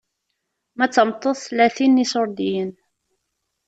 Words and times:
Ma 0.77 0.85
d 0.87 0.91
tameṭṭut, 0.91 1.37
tlatin 1.45 1.97
n 2.01 2.03
iṣurdiyen. 2.03 2.71